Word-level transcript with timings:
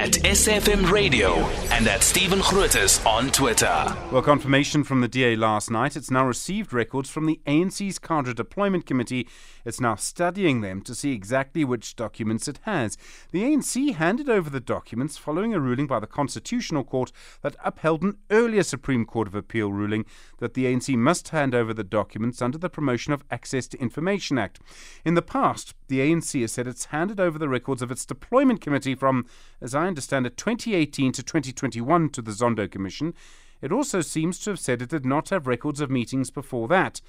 at 0.00 0.12
SAfm 0.12 0.90
Radio 0.90 1.34
and 1.72 1.86
at 1.86 2.02
Stephen 2.02 2.40
Grootes 2.40 3.04
on 3.04 3.28
Twitter. 3.28 3.94
Well, 4.10 4.22
confirmation 4.22 4.82
from 4.82 5.02
the 5.02 5.08
DA 5.08 5.36
last 5.36 5.70
night. 5.70 5.94
It's 5.94 6.10
now 6.10 6.26
received 6.26 6.72
records 6.72 7.10
from 7.10 7.26
the 7.26 7.38
ANC's 7.46 7.98
Cadre 7.98 8.32
Deployment 8.32 8.86
Committee. 8.86 9.28
It's 9.62 9.78
now 9.78 9.96
studying 9.96 10.62
them 10.62 10.80
to 10.84 10.94
see 10.94 11.12
exactly 11.12 11.66
which 11.66 11.96
documents 11.96 12.48
it 12.48 12.60
has. 12.62 12.96
The 13.30 13.42
ANC 13.42 13.94
handed 13.94 14.30
over 14.30 14.48
the 14.48 14.58
documents 14.58 15.18
following 15.18 15.52
a 15.52 15.60
ruling 15.60 15.86
by 15.86 16.00
the 16.00 16.06
Constitutional 16.06 16.82
Court 16.82 17.12
that 17.42 17.56
upheld 17.62 18.00
an 18.02 18.16
earlier 18.30 18.62
Supreme 18.62 19.04
Court 19.04 19.28
of 19.28 19.34
Appeal 19.34 19.70
ruling 19.70 20.06
that 20.38 20.54
the 20.54 20.64
ANC 20.64 20.96
must 20.96 21.28
hand 21.28 21.54
over 21.54 21.74
the 21.74 21.84
documents 21.84 22.40
under 22.40 22.56
the 22.56 22.70
Promotion 22.70 23.12
of 23.12 23.22
Access 23.30 23.68
to 23.68 23.78
Information 23.78 24.38
Act. 24.38 24.60
In 25.04 25.12
the 25.12 25.20
past, 25.20 25.74
the 25.88 26.00
ANC 26.00 26.40
has 26.40 26.52
said 26.52 26.66
it's 26.66 26.86
handed 26.86 27.20
over 27.20 27.38
the 27.38 27.50
records 27.50 27.82
of 27.82 27.90
its 27.90 28.06
deployment 28.06 28.62
committee 28.62 28.94
from, 28.94 29.26
as 29.60 29.74
I 29.74 29.89
understand 29.90 30.24
it, 30.24 30.36
2018 30.36 31.10
to 31.12 31.22
2021 31.22 32.10
to 32.10 32.22
the 32.22 32.30
Zondo 32.30 32.70
Commission. 32.70 33.12
It 33.60 33.72
also 33.72 34.00
seems 34.00 34.38
to 34.40 34.50
have 34.50 34.60
said 34.60 34.80
it 34.80 34.88
did 34.88 35.04
not 35.04 35.30
have 35.30 35.48
records 35.48 35.80
of 35.80 35.90
meetings 35.90 36.30
before 36.30 36.68
that. 36.68 37.00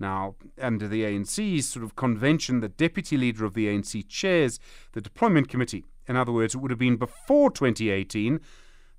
Now, 0.00 0.34
under 0.60 0.88
the 0.88 1.04
ANC's 1.04 1.68
sort 1.68 1.84
of 1.84 1.94
convention, 1.94 2.58
the 2.58 2.68
deputy 2.68 3.16
leader 3.16 3.44
of 3.44 3.54
the 3.54 3.68
ANC 3.68 4.08
chairs 4.08 4.58
the 4.92 5.00
deployment 5.00 5.48
committee. 5.48 5.84
In 6.08 6.16
other 6.16 6.32
words, 6.32 6.56
it 6.56 6.58
would 6.58 6.72
have 6.72 6.78
been 6.80 6.96
before 6.96 7.52
2018 7.52 8.40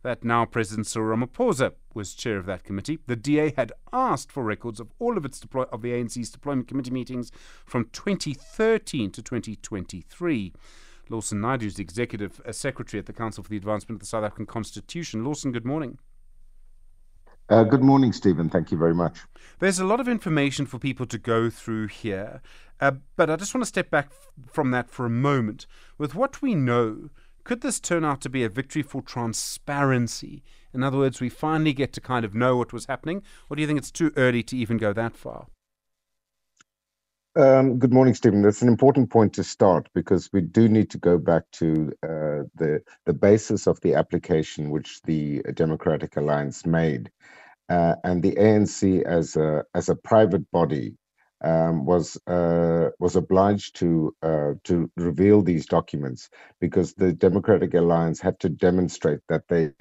that 0.01 0.23
now 0.23 0.45
President 0.45 0.87
Cyril 0.87 1.17
Ramaphosa 1.17 1.73
was 1.93 2.13
chair 2.13 2.37
of 2.37 2.45
that 2.45 2.63
committee. 2.63 2.99
The 3.05 3.17
DA 3.17 3.51
had 3.57 3.73
asked 3.91 4.31
for 4.31 4.43
records 4.43 4.79
of 4.79 4.91
all 4.97 5.17
of 5.17 5.25
its 5.25 5.41
deploy- 5.41 5.63
of 5.73 5.81
the 5.81 5.91
ANC's 5.91 6.29
deployment 6.29 6.69
committee 6.69 6.91
meetings 6.91 7.31
from 7.65 7.89
2013 7.91 9.11
to 9.11 9.21
2023. 9.21 10.53
Lawson 11.09 11.41
Naidoo 11.41 11.63
is 11.63 11.75
the 11.75 11.83
executive 11.83 12.41
uh, 12.45 12.51
secretary 12.51 12.99
at 12.99 13.05
the 13.05 13.13
Council 13.13 13.43
for 13.43 13.49
the 13.49 13.57
Advancement 13.57 13.97
of 13.97 13.99
the 14.01 14.05
South 14.05 14.23
African 14.23 14.45
Constitution. 14.45 15.23
Lawson, 15.23 15.51
good 15.51 15.65
morning. 15.65 15.99
Uh, 17.47 17.63
good 17.63 17.83
morning, 17.83 18.11
Stephen. 18.11 18.49
Thank 18.49 18.71
you 18.71 18.77
very 18.77 18.95
much. 18.95 19.19
There's 19.59 19.79
a 19.79 19.85
lot 19.85 19.99
of 19.99 20.07
information 20.07 20.65
for 20.65 20.79
people 20.79 21.05
to 21.05 21.19
go 21.19 21.51
through 21.51 21.87
here, 21.87 22.41
uh, 22.81 22.93
but 23.15 23.29
I 23.29 23.35
just 23.35 23.53
want 23.53 23.61
to 23.61 23.67
step 23.67 23.91
back 23.91 24.09
from 24.47 24.71
that 24.71 24.89
for 24.89 25.05
a 25.05 25.11
moment. 25.11 25.67
With 25.99 26.15
what 26.15 26.41
we 26.41 26.55
know, 26.55 27.09
could 27.43 27.61
this 27.61 27.79
turn 27.79 28.03
out 28.03 28.21
to 28.21 28.29
be 28.29 28.43
a 28.43 28.49
victory 28.49 28.81
for 28.81 29.03
transparency? 29.03 30.43
In 30.73 30.83
other 30.83 30.97
words, 30.97 31.21
we 31.21 31.29
finally 31.29 31.73
get 31.73 31.93
to 31.93 32.01
kind 32.01 32.25
of 32.25 32.33
know 32.33 32.57
what 32.57 32.73
was 32.73 32.87
happening, 32.87 33.21
or 33.47 33.55
do 33.55 33.61
you 33.61 33.67
think 33.67 33.77
it's 33.77 33.91
too 33.91 34.11
early 34.17 34.41
to 34.41 34.57
even 34.57 34.77
go 34.77 34.91
that 34.93 35.15
far? 35.15 35.45
Um, 37.35 37.79
good 37.79 37.91
morning, 37.91 38.13
Stephen. 38.13 38.43
That's 38.43 38.61
an 38.61 38.67
important 38.67 39.09
point 39.09 39.33
to 39.33 39.43
start 39.43 39.89
because 39.95 40.29
we 40.31 40.41
do 40.41 40.69
need 40.69 40.91
to 40.91 40.99
go 40.99 41.17
back 41.17 41.45
to 41.53 41.91
uh, 42.03 42.45
the 42.53 42.83
the 43.07 43.13
basis 43.13 43.65
of 43.65 43.81
the 43.81 43.95
application 43.95 44.69
which 44.69 45.01
the 45.01 45.41
Democratic 45.55 46.15
Alliance 46.15 46.67
made, 46.67 47.09
uh, 47.69 47.95
and 48.03 48.23
the 48.23 48.33
ANC 48.33 49.03
as 49.03 49.35
a 49.35 49.65
as 49.75 49.89
a 49.89 49.95
private 49.95 50.49
body 50.51 50.95
um, 51.43 51.85
was 51.85 52.17
uh, 52.27 52.89
was 52.99 53.15
obliged 53.15 53.77
to 53.77 54.15
uh, 54.23 54.53
to 54.65 54.91
reveal 54.97 55.41
these 55.41 55.65
documents 55.65 56.29
because 56.61 56.93
the 56.93 57.13
Democratic 57.13 57.73
Alliance 57.73 58.21
had 58.21 58.39
to 58.41 58.49
demonstrate 58.49 59.21
that 59.29 59.47
they 59.49 59.71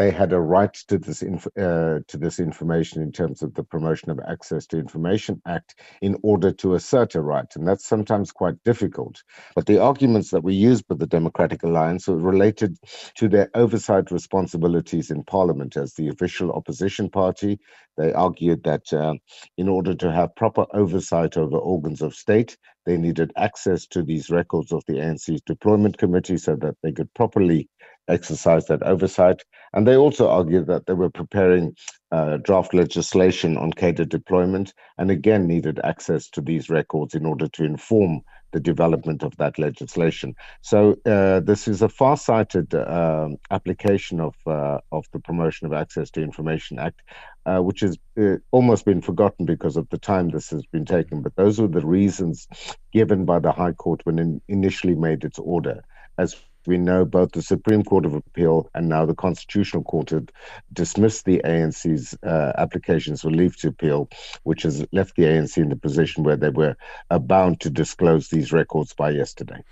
they 0.00 0.10
had 0.10 0.32
a 0.32 0.40
right 0.40 0.74
to 0.88 0.98
this 0.98 1.22
inf- 1.22 1.46
uh, 1.58 2.00
to 2.08 2.18
this 2.18 2.40
information 2.40 3.02
in 3.02 3.12
terms 3.12 3.42
of 3.42 3.54
the 3.54 3.64
Promotion 3.64 4.10
of 4.10 4.18
Access 4.26 4.66
to 4.68 4.78
Information 4.78 5.42
Act 5.46 5.76
in 6.02 6.16
order 6.22 6.52
to 6.52 6.74
assert 6.74 7.16
a 7.16 7.20
right, 7.22 7.46
and 7.54 7.68
that's 7.68 7.86
sometimes 7.86 8.32
quite 8.32 8.56
difficult. 8.64 9.22
But 9.54 9.66
the 9.66 9.82
arguments 9.82 10.30
that 10.30 10.44
we 10.44 10.54
used 10.54 10.88
by 10.88 10.96
the 10.96 11.06
Democratic 11.06 11.64
Alliance 11.64 12.08
were 12.08 12.16
related 12.16 12.78
to 13.18 13.28
their 13.28 13.50
oversight 13.54 14.10
responsibilities 14.10 15.10
in 15.12 15.24
Parliament 15.24 15.76
as 15.76 15.94
the 15.94 16.08
official 16.08 16.52
opposition 16.52 17.10
party. 17.10 17.60
They 17.98 18.14
argued 18.14 18.64
that 18.64 18.92
uh, 18.94 19.14
in 19.58 19.68
order 19.68 19.94
to 19.96 20.12
have 20.12 20.34
proper 20.36 20.66
oversight 20.74 21.36
over 21.36 21.58
organs 21.58 22.02
of 22.02 22.14
state, 22.14 22.56
they 22.86 22.96
needed 22.96 23.32
access 23.36 23.86
to 23.88 24.02
these 24.02 24.30
records 24.30 24.72
of 24.72 24.82
the 24.88 24.94
ANC's 24.94 25.42
deployment 25.42 25.98
committee 25.98 26.38
so 26.38 26.56
that 26.56 26.76
they 26.82 26.92
could 26.92 27.12
properly 27.14 27.68
exercise 28.10 28.66
that 28.66 28.82
oversight. 28.82 29.42
And 29.72 29.86
they 29.86 29.96
also 29.96 30.28
argued 30.28 30.66
that 30.66 30.86
they 30.86 30.94
were 30.94 31.10
preparing 31.10 31.74
uh, 32.10 32.38
draft 32.38 32.74
legislation 32.74 33.56
on 33.56 33.72
cadre 33.72 34.04
deployment 34.04 34.74
and 34.98 35.10
again 35.10 35.46
needed 35.46 35.80
access 35.84 36.28
to 36.30 36.40
these 36.40 36.68
records 36.68 37.14
in 37.14 37.24
order 37.24 37.48
to 37.48 37.64
inform 37.64 38.22
the 38.52 38.60
development 38.60 39.22
of 39.22 39.36
that 39.36 39.58
legislation. 39.58 40.34
So 40.60 40.96
uh, 41.06 41.40
this 41.40 41.68
is 41.68 41.82
a 41.82 41.88
far-sighted 41.88 42.74
uh, 42.74 43.28
application 43.50 44.20
of 44.20 44.34
uh, 44.46 44.78
of 44.90 45.06
the 45.12 45.20
Promotion 45.20 45.66
of 45.66 45.72
Access 45.72 46.10
to 46.12 46.22
Information 46.22 46.78
Act, 46.78 47.00
uh, 47.46 47.60
which 47.60 47.80
has 47.80 47.96
uh, 48.20 48.36
almost 48.50 48.84
been 48.84 49.02
forgotten 49.02 49.46
because 49.46 49.76
of 49.76 49.88
the 49.90 49.98
time 49.98 50.30
this 50.30 50.50
has 50.50 50.64
been 50.66 50.84
taken. 50.84 51.22
But 51.22 51.36
those 51.36 51.60
were 51.60 51.68
the 51.68 51.86
reasons 51.86 52.48
given 52.92 53.24
by 53.24 53.38
the 53.38 53.52
High 53.52 53.72
Court 53.72 54.00
when 54.04 54.18
it 54.18 54.42
initially 54.48 54.94
made 54.94 55.24
its 55.24 55.38
order. 55.38 55.82
As 56.18 56.34
we 56.66 56.78
know 56.78 57.04
both 57.04 57.32
the 57.32 57.42
Supreme 57.42 57.82
Court 57.82 58.04
of 58.04 58.14
Appeal 58.14 58.68
and 58.74 58.88
now 58.88 59.06
the 59.06 59.14
Constitutional 59.14 59.82
Court 59.82 60.10
have 60.10 60.28
dismissed 60.72 61.24
the 61.24 61.40
ANC's 61.44 62.16
uh, 62.22 62.52
applications 62.58 63.22
for 63.22 63.30
leave 63.30 63.56
to 63.58 63.68
appeal, 63.68 64.08
which 64.42 64.62
has 64.62 64.84
left 64.92 65.16
the 65.16 65.24
ANC 65.24 65.56
in 65.56 65.68
the 65.68 65.76
position 65.76 66.24
where 66.24 66.36
they 66.36 66.50
were 66.50 66.76
uh, 67.10 67.18
bound 67.18 67.60
to 67.60 67.70
disclose 67.70 68.28
these 68.28 68.52
records 68.52 68.92
by 68.92 69.10
yesterday. 69.10 69.62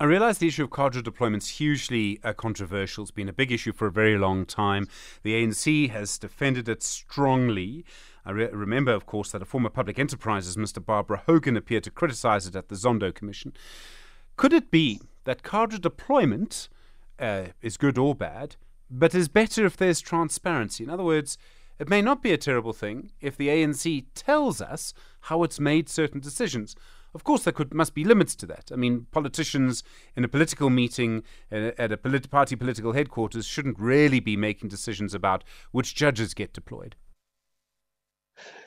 I 0.00 0.04
realise 0.04 0.38
the 0.38 0.48
issue 0.48 0.64
of 0.64 0.70
cadre 0.70 1.02
deployment 1.02 1.44
is 1.44 1.48
hugely 1.50 2.18
uh, 2.24 2.32
controversial. 2.32 3.04
It's 3.04 3.10
been 3.12 3.28
a 3.28 3.32
big 3.32 3.52
issue 3.52 3.72
for 3.72 3.86
a 3.86 3.92
very 3.92 4.18
long 4.18 4.44
time. 4.44 4.88
The 5.22 5.34
ANC 5.34 5.88
has 5.90 6.18
defended 6.18 6.68
it 6.68 6.82
strongly. 6.82 7.84
I 8.26 8.32
re- 8.32 8.48
remember, 8.50 8.92
of 8.92 9.06
course, 9.06 9.30
that 9.30 9.40
a 9.40 9.44
former 9.44 9.70
public 9.70 9.98
enterprises, 9.98 10.56
Mr. 10.56 10.84
Barbara 10.84 11.22
Hogan, 11.26 11.56
appeared 11.56 11.84
to 11.84 11.90
criticise 11.90 12.46
it 12.46 12.56
at 12.56 12.68
the 12.68 12.74
Zondo 12.74 13.14
Commission. 13.14 13.52
Could 14.36 14.52
it 14.52 14.72
be 14.72 15.00
that 15.24 15.42
cadre 15.42 15.78
deployment 15.78 16.68
uh, 17.18 17.46
is 17.62 17.76
good 17.76 17.98
or 17.98 18.14
bad, 18.14 18.56
but 18.90 19.14
is 19.14 19.28
better 19.28 19.64
if 19.64 19.76
there's 19.76 20.00
transparency? 20.00 20.84
In 20.84 20.90
other 20.90 21.04
words, 21.04 21.38
it 21.78 21.88
may 21.88 22.02
not 22.02 22.22
be 22.22 22.32
a 22.32 22.38
terrible 22.38 22.72
thing 22.72 23.10
if 23.20 23.36
the 23.36 23.48
ANC 23.48 24.04
tells 24.14 24.60
us 24.60 24.94
how 25.22 25.42
it's 25.42 25.58
made 25.58 25.88
certain 25.88 26.20
decisions. 26.20 26.76
Of 27.14 27.24
course, 27.24 27.44
there 27.44 27.52
could 27.52 27.72
must 27.72 27.94
be 27.94 28.04
limits 28.04 28.34
to 28.36 28.46
that. 28.46 28.70
I 28.72 28.76
mean, 28.76 29.06
politicians 29.12 29.84
in 30.16 30.24
a 30.24 30.28
political 30.28 30.68
meeting 30.68 31.22
uh, 31.50 31.70
at 31.78 31.92
a 31.92 31.96
polit- 31.96 32.30
party 32.30 32.56
political 32.56 32.92
headquarters 32.92 33.46
shouldn't 33.46 33.78
really 33.78 34.20
be 34.20 34.36
making 34.36 34.68
decisions 34.68 35.14
about 35.14 35.44
which 35.70 35.94
judges 35.94 36.34
get 36.34 36.52
deployed. 36.52 36.96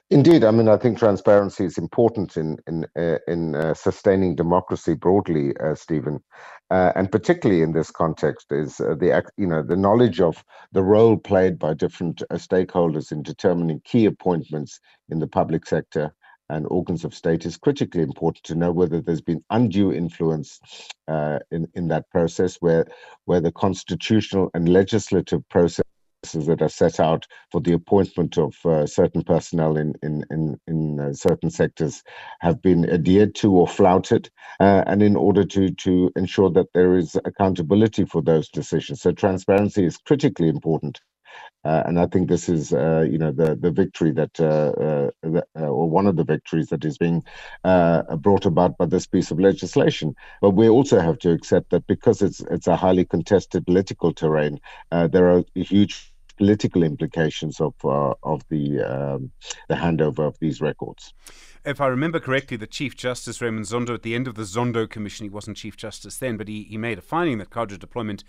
Indeed, 0.09 0.45
I 0.45 0.51
mean, 0.51 0.69
I 0.69 0.78
think 0.78 0.97
transparency 0.97 1.66
is 1.66 1.78
important 1.78 2.38
in 2.38 2.57
in 2.66 2.85
uh, 2.97 3.18
in 3.28 3.56
uh, 3.56 3.73
sustaining 3.73 4.35
democracy 4.35 4.94
broadly, 4.94 5.53
uh, 5.57 5.75
Stephen, 5.75 6.23
uh, 6.72 6.94
and 6.95 7.12
particularly 7.12 7.62
in 7.62 7.73
this 7.73 7.91
context 7.91 8.53
is 8.53 8.79
uh, 8.79 8.96
the 8.97 9.22
you 9.35 9.47
know 9.47 9.62
the 9.62 9.75
knowledge 9.75 10.22
of 10.22 10.46
the 10.72 10.81
role 10.81 11.17
played 11.17 11.59
by 11.59 11.73
different 11.73 12.22
uh, 12.22 12.35
stakeholders 12.35 13.12
in 13.12 13.22
determining 13.22 13.81
key 13.84 14.06
appointments 14.06 14.79
in 15.09 15.19
the 15.19 15.28
public 15.28 15.66
sector 15.66 16.13
and 16.47 16.66
organs 16.67 17.03
of 17.03 17.13
state 17.13 17.46
is 17.46 17.57
critically 17.57 18.01
important 18.01 18.41
to 18.46 18.56
know 18.56 18.72
whether 18.72 19.01
there's 19.01 19.19
been 19.19 19.44
undue 19.50 19.91
influence 19.91 20.62
in 21.51 21.67
in 21.73 21.90
that 21.90 22.09
process, 22.12 22.56
where 22.62 22.85
where 23.25 23.41
the 23.41 23.51
constitutional 23.51 24.50
and 24.53 24.69
legislative 24.69 25.41
process 25.50 25.84
that 26.23 26.61
are 26.61 26.69
set 26.69 27.00
out 27.00 27.28
for 27.51 27.61
the 27.61 27.73
appointment 27.73 28.38
of 28.38 28.55
uh, 28.66 28.85
certain 28.85 29.23
personnel 29.23 29.78
in 29.78 29.94
in 30.03 30.25
in, 30.31 30.59
in 30.67 31.00
uh, 31.00 31.13
certain 31.13 31.50
sectors 31.50 32.03
have 32.41 32.61
been 32.61 32.89
adhered 32.89 33.35
to 33.35 33.53
or 33.53 33.67
flouted, 33.67 34.29
uh, 34.59 34.83
and 34.88 35.01
in 35.01 35.16
order 35.16 35.45
to 35.45 35.72
to 35.72 36.11
ensure 36.16 36.50
that 36.51 36.73
there 36.73 36.97
is 36.97 37.16
accountability 37.25 38.05
for 38.05 38.22
those 38.22 38.50
decisions. 38.50 39.02
So 39.02 39.11
transparency 39.14 39.85
is 39.85 39.97
critically 39.97 40.49
important. 40.49 40.99
Uh, 41.66 41.84
and 41.85 41.99
I 41.99 42.05
think 42.05 42.29
this 42.29 42.47
is, 42.47 42.72
uh, 42.72 43.05
you 43.09 43.17
know, 43.17 43.31
the 43.31 43.55
the 43.55 43.72
victory 43.72 44.11
that, 44.11 44.39
uh, 44.39 45.11
that 45.23 45.47
or 45.55 45.89
one 45.89 46.07
of 46.07 46.16
the 46.16 46.23
victories 46.23 46.69
that 46.69 46.85
is 46.85 46.97
being 46.97 47.23
brought 47.63 48.45
about 48.45 48.78
by 48.78 48.85
this 48.85 49.05
piece 49.05 49.31
of 49.31 49.39
legislation. 49.39 50.16
But 50.41 50.51
we 50.51 50.69
also 50.69 50.99
have 50.99 51.19
to 51.19 51.31
accept 51.31 51.72
that 51.72 51.85
because 51.87 52.22
it's 52.22 52.39
it's 52.39 52.67
a 52.67 52.75
highly 52.75 53.05
contested 53.05 53.66
political 53.66 54.13
terrain, 54.13 54.59
there 54.91 55.29
are 55.29 55.43
huge 55.55 56.13
political 56.37 56.84
implications 56.84 57.59
of 57.59 57.73
uh, 57.84 58.13
of 58.23 58.43
the 58.49 58.81
um, 58.81 59.31
the 59.67 59.75
handover 59.75 60.25
of 60.25 60.37
these 60.39 60.61
records. 60.61 61.13
If 61.66 61.81
I 61.81 61.87
remember 61.87 62.19
correctly, 62.19 62.55
the 62.55 62.67
Chief 62.67 62.95
Justice 62.95 63.41
Raymond 63.41 63.66
Zondo, 63.66 63.93
at 63.93 64.03
the 64.03 64.16
end 64.16 64.28
of 64.28 64.35
the 64.35 64.43
Zondo 64.43 64.89
Commission, 64.89 65.25
he 65.25 65.29
wasn't 65.29 65.57
Chief 65.57 65.75
Justice 65.75 66.17
then, 66.17 66.37
but 66.37 66.47
he, 66.47 66.63
he 66.63 66.78
made 66.78 66.97
a 66.97 67.01
finding 67.01 67.39
that 67.39 67.49
cadre 67.49 67.78
deployment 67.78 68.23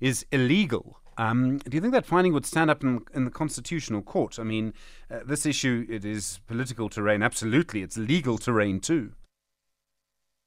is 0.00 0.26
illegal. 0.32 0.99
Um, 1.18 1.58
do 1.58 1.76
you 1.76 1.80
think 1.80 1.92
that 1.92 2.06
finding 2.06 2.32
would 2.32 2.46
stand 2.46 2.70
up 2.70 2.82
in, 2.82 3.00
in 3.14 3.24
the 3.24 3.30
Constitutional 3.30 4.02
Court? 4.02 4.38
I 4.38 4.42
mean, 4.42 4.72
uh, 5.10 5.20
this 5.24 5.44
issue 5.44 5.86
it 5.88 6.04
is 6.04 6.40
political 6.46 6.88
terrain, 6.88 7.22
absolutely. 7.22 7.82
It's 7.82 7.96
legal 7.96 8.38
terrain 8.38 8.80
too. 8.80 9.12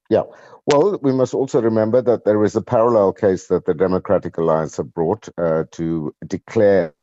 Yeah. 0.10 0.24
Well, 0.66 1.00
we 1.02 1.12
must 1.12 1.34
also 1.34 1.62
remember 1.62 2.02
that 2.02 2.24
there 2.24 2.44
is 2.44 2.56
a 2.56 2.62
parallel 2.62 3.14
case 3.14 3.48
that 3.48 3.66
the 3.66 3.74
Democratic 3.74 4.38
Alliance 4.38 4.78
have 4.78 4.94
brought 4.94 5.28
uh, 5.38 5.64
to 5.72 6.14
declare 6.28 6.94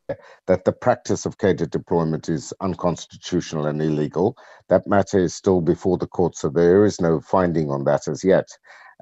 that 0.47 0.65
the 0.65 0.71
practice 0.71 1.25
of 1.25 1.37
cadre 1.37 1.67
deployment 1.67 2.29
is 2.29 2.53
unconstitutional 2.61 3.65
and 3.65 3.81
illegal. 3.81 4.37
That 4.69 4.87
matter 4.87 5.19
is 5.19 5.33
still 5.35 5.61
before 5.61 5.97
the 5.97 6.07
court, 6.07 6.35
so 6.35 6.49
there 6.49 6.85
is 6.85 7.01
no 7.01 7.19
finding 7.19 7.69
on 7.69 7.83
that 7.85 8.07
as 8.07 8.23
yet. 8.23 8.47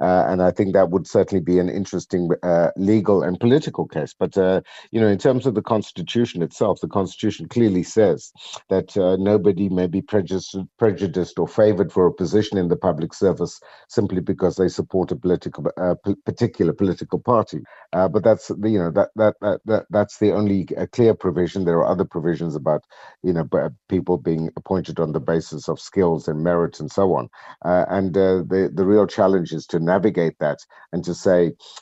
Uh, 0.01 0.25
and 0.27 0.41
I 0.41 0.51
think 0.51 0.73
that 0.73 0.89
would 0.91 1.07
certainly 1.07 1.43
be 1.43 1.59
an 1.59 1.69
interesting 1.69 2.29
uh, 2.43 2.71
legal 2.77 3.23
and 3.23 3.39
political 3.39 3.87
case. 3.87 4.13
But, 4.17 4.37
uh, 4.37 4.61
you 4.91 4.99
know, 4.99 5.07
in 5.07 5.17
terms 5.17 5.45
of 5.45 5.55
the 5.55 5.61
Constitution 5.61 6.41
itself, 6.41 6.79
the 6.81 6.87
Constitution 6.87 7.47
clearly 7.47 7.83
says 7.83 8.31
that 8.69 8.95
uh, 8.97 9.17
nobody 9.17 9.69
may 9.69 9.87
be 9.87 10.01
prejudiced, 10.01 10.57
prejudiced 10.77 11.39
or 11.39 11.47
favored 11.47 11.91
for 11.91 12.07
a 12.07 12.13
position 12.13 12.57
in 12.57 12.69
the 12.69 12.77
public 12.77 13.13
service 13.13 13.59
simply 13.87 14.21
because 14.21 14.55
they 14.55 14.67
support 14.67 15.11
a 15.11 15.15
political, 15.15 15.65
uh, 15.77 15.95
p- 16.05 16.15
particular 16.25 16.73
political 16.73 17.19
party. 17.19 17.59
Uh, 17.93 18.07
but 18.07 18.23
that's, 18.23 18.49
you 18.63 18.79
know, 18.79 18.91
that, 18.91 19.09
that, 19.15 19.35
that, 19.41 19.59
that 19.65 19.85
that's 19.89 20.19
the 20.19 20.31
only 20.31 20.65
clear 20.91 21.13
provision. 21.13 21.65
There 21.65 21.79
are 21.79 21.91
other 21.91 22.05
provisions 22.05 22.55
about, 22.55 22.85
you 23.23 23.33
know, 23.33 23.47
people 23.89 24.17
being 24.17 24.49
appointed 24.55 24.99
on 24.99 25.11
the 25.11 25.19
basis 25.19 25.67
of 25.67 25.79
skills 25.79 26.27
and 26.27 26.43
merit 26.43 26.79
and 26.79 26.91
so 26.91 27.15
on. 27.15 27.29
and 27.63 28.13
the, 28.13 28.71
the 28.73 28.85
real 28.85 29.07
challenge 29.07 29.51
is 29.51 29.65
to 29.67 29.79
navigate 29.93 30.37
that 30.39 30.59
and 30.91 31.03
to 31.03 31.13
say 31.13 31.39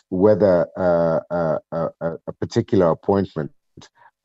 whether 0.10 0.56
uh, 0.88 1.20
uh, 1.40 1.58
uh, 1.72 2.18
a 2.32 2.34
particular 2.42 2.88
appointment 2.98 3.52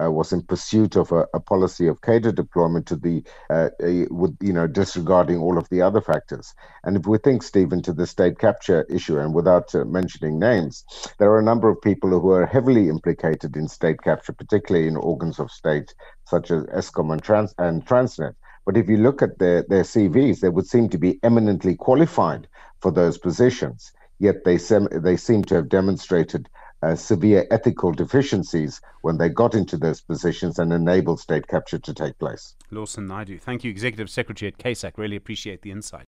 uh, 0.03 0.11
was 0.11 0.33
in 0.33 0.43
pursuit 0.43 0.97
of 0.97 1.13
a, 1.13 1.27
a, 1.35 1.41
policy 1.41 1.87
of 1.87 2.01
cadre 2.01 2.33
deployment 2.33 2.87
to 2.87 2.97
the 2.97 3.23
uh, 3.51 3.69
with 4.11 4.37
you 4.41 4.53
know 4.53 4.67
disregarding 4.67 5.39
all 5.39 5.59
of 5.59 5.69
the 5.69 5.83
other 5.83 6.01
factors. 6.01 6.55
And 6.85 6.97
if 6.97 7.07
we 7.07 7.19
think 7.19 7.43
stephen 7.43 7.83
to 7.83 7.93
the 7.93 8.07
state 8.07 8.39
capture 8.39 8.83
issue 8.99 9.19
and 9.19 9.35
without 9.35 9.75
uh, 9.75 9.85
mentioning 9.85 10.39
names 10.39 10.85
there 11.19 11.31
are 11.31 11.39
a 11.39 11.51
number 11.51 11.69
of 11.69 11.81
people 11.83 12.11
who 12.11 12.31
are 12.31 12.47
heavily 12.47 12.89
implicated 12.89 13.57
in 13.57 13.69
state 13.69 14.01
capture 14.03 14.33
particularly 14.33 14.89
in 14.89 14.97
organs 14.97 15.39
of 15.39 15.51
state 15.51 15.95
such 16.27 16.51
as 16.51 16.63
eskom 16.65 17.13
and, 17.13 17.23
Trans- 17.23 17.55
and 17.59 17.85
transnet 17.87 18.35
but 18.65 18.77
if 18.77 18.89
you 18.89 18.97
look 18.97 19.23
at 19.23 19.39
their, 19.39 19.63
their 19.69 19.83
cvs 19.83 20.41
they 20.41 20.49
would 20.49 20.67
seem 20.67 20.89
to 20.89 20.99
be 20.99 21.19
eminently 21.23 21.75
qualified 21.75 22.47
for 22.81 22.91
those 22.91 23.19
positions, 23.19 23.93
yet 24.19 24.45
they, 24.45 24.59
sem- 24.59 24.89
they 24.91 25.17
seem 25.17 25.45
to 25.45 25.55
have 25.55 25.69
demonstrated 25.69 26.49
uh, 26.83 26.97
severe 26.97 27.47
ethical 27.51 27.93
deficiencies 27.93 28.81
when 29.03 29.19
they 29.19 29.29
got 29.29 29.55
into 29.55 29.77
those 29.77 30.01
positions 30.01 30.59
and 30.59 30.73
enabled 30.73 31.21
state 31.21 31.47
capture 31.47 31.79
to 31.79 31.95
take 31.95 32.19
place. 32.19 32.55
Lawson 32.71 33.07
Naidoo, 33.07 33.41
thank 33.41 33.63
you, 33.63 33.71
Executive 33.71 34.11
Secretary 34.11 34.49
at 34.53 34.59
CASAC. 34.59 34.93
Really 34.97 35.17
appreciate 35.17 35.63
the 35.63 35.71
insight. 35.71 36.09